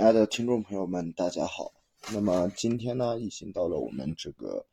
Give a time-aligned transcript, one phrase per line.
[0.00, 1.70] 亲爱的听众朋友们，大家好。
[2.10, 4.64] 那么今天呢，已经到了我们这个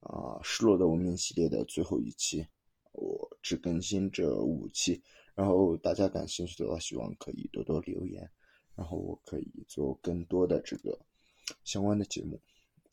[0.00, 2.42] 啊失落的文明系列的最后一期，
[2.92, 4.98] 我只更新这五期。
[5.34, 8.26] 然后大家感兴趣的话，希望可以多多留言，
[8.74, 10.98] 然后我可以做更多的这个
[11.64, 12.40] 相关的节目。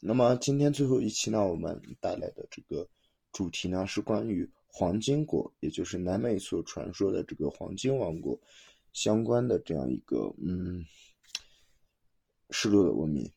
[0.02, 2.86] 那么今天最后一期呢，我们带来的这个
[3.32, 8.38] 主题呢是关于黄金国，也就是南美所传说的这个黄金王国
[8.92, 10.84] 相关的这样一个嗯
[12.50, 13.32] 失落的文明。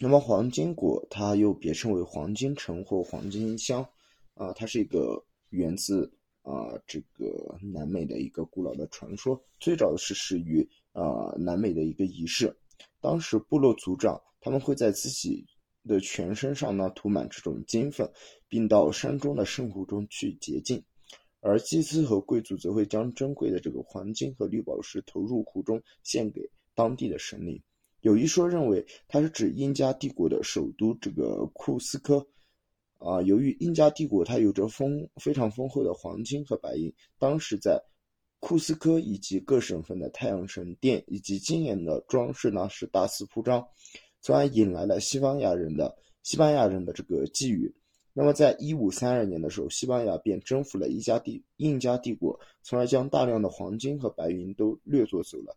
[0.00, 3.86] 那么黄金国它又别称为黄金城或黄金乡
[4.34, 6.12] 啊，它是一个源自。
[6.48, 12.56] 啊，这个南美的一个古老的传说，最早是始于啊南美的一个仪式。
[13.00, 15.44] 当时部落族长他们会在自己
[15.82, 18.08] 的全身上呢涂满这种金粉，
[18.46, 20.80] 并到山中的圣湖中去洁净。
[21.40, 27.60] 而祭司和贵族则会将珍贵的这个黄金和绿宝石投入湖中，献给当地的神灵。
[28.06, 32.24] 有一说认为它是指印加帝国的首都这个库斯科。
[32.98, 37.82] 啊，由于印加帝国它有着丰非常丰厚的黄金和白银，当时在
[38.38, 43.66] 库斯科以及各省份的太阳神殿以及惊艳的装饰呢是大肆铺张，
[44.20, 47.72] 从而引来了西班牙人的西班牙人的这个觊觎。
[48.12, 55.54] 那么，在一五三二年的时候，西班牙便征服了印加帝印加帝国，从而将大量的黄金和白银都掠夺走了，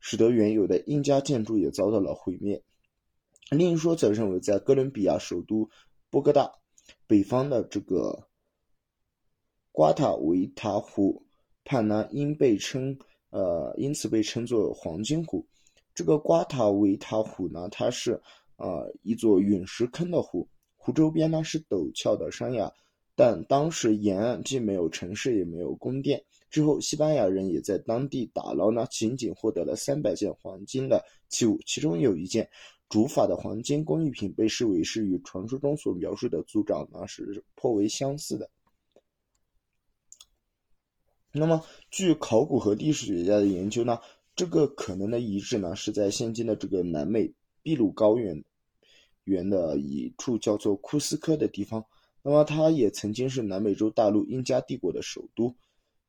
[0.00, 2.62] 使得原有的印加建筑也遭到了毁灭。
[3.50, 5.68] 另一说则认为，在哥伦比亚首都
[6.10, 6.50] 波哥大。
[7.08, 8.28] 北方的这个
[9.72, 11.24] 瓜塔维塔湖
[11.64, 12.96] 畔呢，因被称
[13.30, 15.44] 呃，因此被称作黄金湖。
[15.94, 18.12] 这个瓜塔维塔湖呢，它是
[18.54, 22.72] 啊一座陨石坑的湖，湖周边呢是陡峭的山崖，
[23.16, 26.22] 但当时沿岸既没有城市，也没有宫殿。
[26.48, 32.48] 之后，西班牙人也在当地打捞呢，仅仅获得了三百件黄金的器物，其中有一件。
[32.88, 38.48] 主法的黄金工艺品被视为是与传说中所描述的族长呢是颇为相似的。
[41.32, 43.98] 那么，据考古和历史学家的研究呢，
[44.36, 47.28] 这个可能的遗址呢是在现今的这个南美
[47.64, 48.44] 秘鲁高原
[49.24, 51.84] 原的一处叫做库斯科的地方。
[52.28, 55.54] 那么，它也曾经是南美洲大陆印加帝国的首都。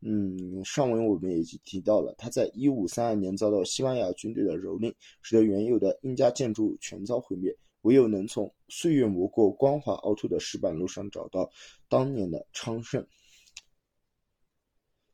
[0.01, 4.91] 嗯，上文我们已经提到了，他在一五三二年遭到西班牙军队的蹂躏，
[5.21, 11.47] 使得原有的印加建筑全遭毁灭，唯有能从岁月磨过、光滑凹凸的石板路上找到
[11.87, 13.05] 当年的昌盛。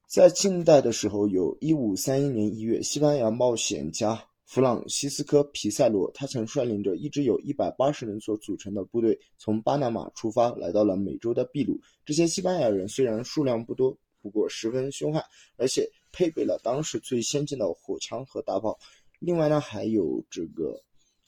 [0.08, 11.76] 在近代的时候，有一五三一年一月，西班牙冒险家弗朗西斯科·皮塞罗，他曾率领着一支有一百八十人所组成的部队，从巴拿马出发，来到了美洲的秘鲁。
[12.06, 13.98] 这些西班牙人虽然数量不多。
[14.22, 15.24] 不过十分凶悍，
[15.58, 18.78] 而且配备了当时最先进的火枪和大炮。
[19.18, 20.80] 另外呢，还有这个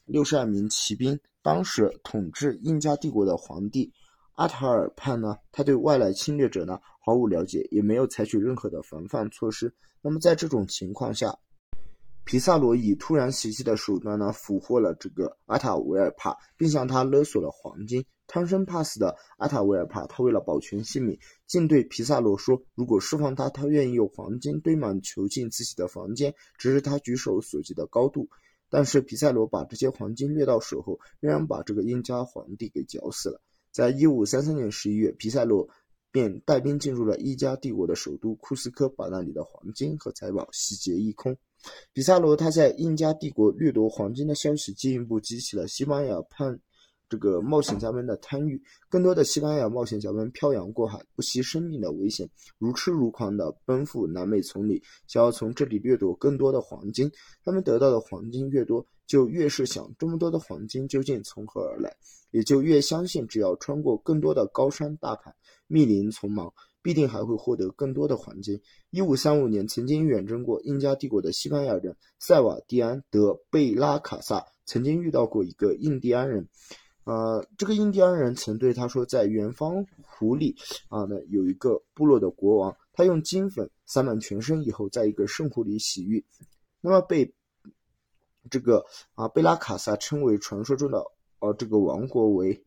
[0.05, 1.19] 六十二名骑兵。
[1.41, 3.91] 当时统治印加帝国的皇帝
[4.33, 9.73] 阿塔尔帕呢，他对外来侵略者呢毫无了解，也没有采取任何的防范措施。
[9.99, 11.35] 那么在这种情况下，
[12.25, 18.03] 皮萨罗以突然袭击的手段呢，俘获了这个阿塔维尔帕，并向他勒索了黄金。
[18.25, 28.27] 贪生怕死的阿塔维尔帕，他为了保全性命，竟对皮萨罗说：“如果释放他，他愿意用黄金堆满囚禁自己的房间，只是他举手所及的高度。”
[28.71, 33.39] 但是皮萨罗把这些黄金掠到手后，仍然把这个印加皇帝给绞死了。
[33.71, 35.69] 在一五三三年十一月，皮萨罗
[36.11, 41.37] 便带兵进入了印加帝国的首都库斯科，把那里的黄金和财宝洗劫一空。
[41.93, 46.59] 比萨罗他在印加帝国掠夺黄金的消息，进一步激起了西班牙叛。
[47.07, 48.59] 这个冒险家们的贪欲，
[48.89, 52.27] 更多的西班牙冒险家们漂洋过海，不惜生命的危险，
[52.57, 57.09] 如痴如狂地奔赴南美丛林，想要从这里掠夺更多的黄金。
[57.43, 61.95] 他们得到的黄金越多，就越是想这么多的黄金究竟从何而来，
[62.31, 65.31] 也就越相信只要穿过更多的高山大海、
[65.67, 66.51] 密林丛莽，
[66.85, 68.61] 必定还会获得更多的黄金。
[68.91, 76.47] 一五三五年，曾经远征过印加帝国的西班牙人塞瓦蒂安·德·贝拉卡萨，曾经遇到过一个印第安人。
[77.05, 80.55] 呃，这个印第安人曾对他说，在远方湖里
[80.89, 86.23] 啊，那有一个部落的国王，他用金粉撒满全身以后，在一个圣湖里洗浴，
[86.81, 87.33] 那么被
[88.51, 88.85] 这个
[89.15, 91.03] 啊贝拉卡萨称为传说中的
[91.39, 92.63] 呃这个王国为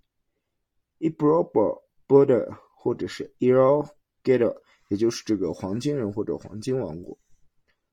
[0.99, 1.85] i b r o b o
[2.21, 3.87] r d e r 或者是 El
[4.29, 4.55] Gator，
[4.89, 7.19] 也就是这个黄金人或者黄金王国。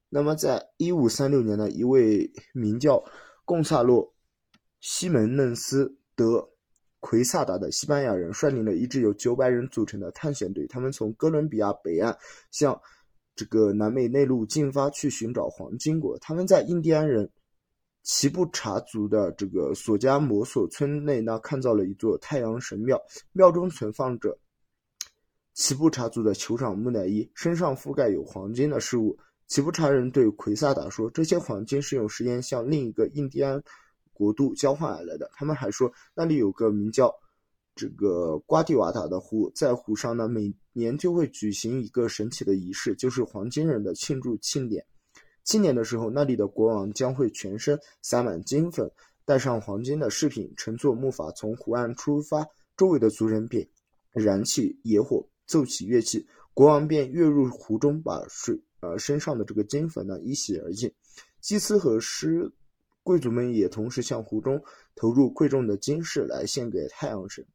[0.10, 3.04] 那么在一五三六年呢，一位名叫
[3.46, 4.14] 贡萨洛
[4.82, 5.98] 西门嫩斯。
[6.18, 6.50] 德
[7.02, 12.18] 奎萨达的西班牙人率领了一支由九百人组成的探险队，他们从哥伦比亚北岸
[12.52, 12.80] 向
[13.36, 16.18] 这个南美内陆进发，去寻找黄金国。
[16.20, 17.30] 他们在印第安人
[18.04, 22.98] 奇布查族的这个索加摩索村内呢，看到了一座太阳神庙，
[23.34, 24.40] 庙中存放着
[25.56, 29.18] 奇布查族的酋长木乃伊，身上覆盖有黄金的饰物。
[29.48, 33.64] 奇布查人对奎萨达说，这些黄金是用时间向另一个印第安
[34.12, 35.32] 国度交换而来的。
[35.34, 37.10] 他们还说，那里有个名叫
[37.74, 44.86] 这个瓜地瓦塔的湖，在湖上呢，每年就会举行一个神奇的仪式，就是黄金人的庆祝庆典。
[45.46, 48.92] 庆典的时候，那里的国王将会全身撒满金粉，
[49.24, 52.46] 带上黄金的饰品，乘坐木筏从湖岸出发。
[52.76, 53.66] 周围的族人便
[54.12, 60.92] 燃起野火，奏起乐器，国王便跃入湖中，把水呃身上的这个金粉呢一洗而尽。
[61.42, 62.52] 祭司和师
[63.04, 64.62] 贵族们也同时向湖中
[64.96, 67.46] 投入贵重的金饰来献给太阳神。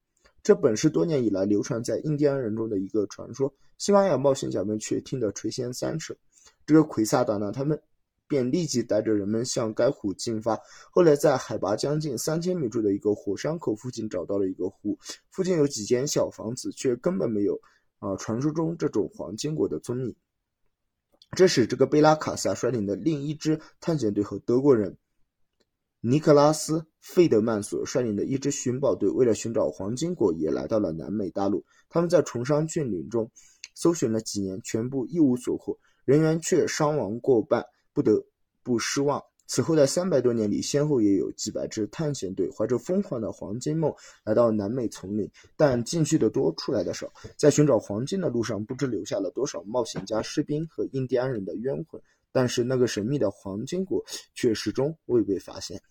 [0.43, 6.17] 这本是多年以来流传在印第安人中的一个传说，西班牙冒险家们却听得垂涎三尺。
[6.65, 7.79] 这个奎萨达呢，他们
[8.29, 10.59] 便立即带着人们向该湖进发。
[10.93, 14.97] 后来，在海拔将近三千米处的一个火山口附近找到了一个湖，
[15.31, 17.61] 附近有几间小房子，却根本没有
[18.01, 20.17] 啊传说中这种黄金国的踪影。
[21.37, 24.99] 这时这个贝拉卡萨率领的另一支探险队和德国人
[26.01, 31.65] 尼克拉斯·费德曼所率领的一支寻宝队，为了寻找黄金国，也来到了南美大陆。
[31.91, 33.31] 他们在崇山峻岭中
[33.75, 35.79] 搜寻了几年，全部一无所获。
[36.07, 38.25] 人员却伤亡过半，不得
[38.63, 39.23] 不失望。
[39.53, 43.93] 此后的三百多年里，先后也有几百支探险队怀着疯狂的黄金梦
[44.23, 47.13] 来到南美丛林，但进去的多，出来的少。
[47.37, 52.01] 在寻找黄金的路上，不知留下了多少冒险家、士兵和印第安人的冤魂。
[52.31, 54.01] 但是那个神秘的黄金国
[54.35, 55.83] 却始终未被发现。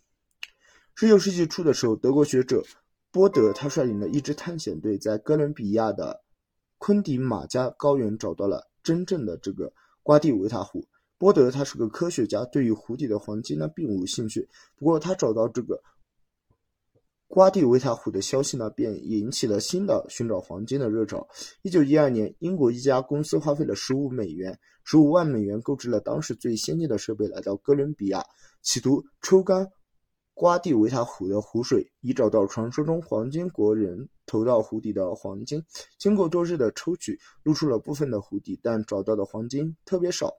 [0.95, 2.63] 十九世纪初的时候，德国学者
[3.11, 6.23] 波德他率领的一支探险队在哥伦比亚的
[6.77, 9.73] 昆迪马加高原找到了真正的这个。
[10.01, 10.83] 瓜地维塔湖，
[11.19, 14.47] 波德他是个科学家，对于湖底的黄金呢并无兴趣。
[14.77, 15.79] 不过他找到这个
[17.27, 21.27] 瓜地维塔湖的消息呢，便引起了新的寻找黄金的热潮。
[21.61, 28.23] 一九一二年，英国一家公司花费了十五美元、十五万美元，购置了当时最先进的设备，来到哥伦比亚，
[28.63, 29.67] 企图抽干
[30.33, 35.61] 瓜地维塔湖的湖水，以找到传说中黄金国人投到湖底的黄金。
[35.99, 40.33] 经过多日的抽取，露出了部分的湖底，但找到的黄金特别少，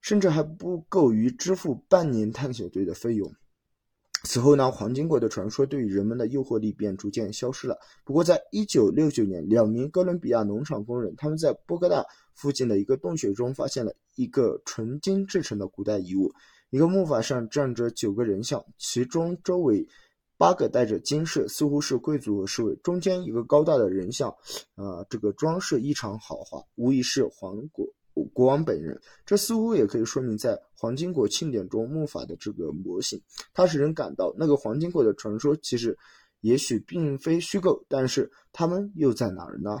[0.00, 3.32] 甚至还不够于支付半年探险队的费用。
[4.24, 7.78] 此后呢，黄金国的传说对于人们的诱惑力便逐渐消失了。
[8.04, 12.04] 不过，在一九六九年，两名哥伦比亚农场工人他们在波哥大
[12.34, 16.30] 附近的一个洞穴中发现了一个纯金制成的古代遗物。
[16.68, 19.88] 一个木筏上站着九个人像，其中周围
[20.36, 22.76] 八个带着金饰，似乎是贵族和侍卫。
[22.82, 24.28] 中间一个高大的人像，
[24.74, 27.86] 啊，这个装饰异常豪华，无疑是黄国
[28.32, 29.00] 国王本人。
[29.24, 33.20] 这似乎也可以说明，在黄金国庆典中木法的这个模型，
[33.52, 35.96] 它使人感到那个黄金国的传说其实
[36.40, 39.76] 也许并非虚构，但是他们又在哪儿呢？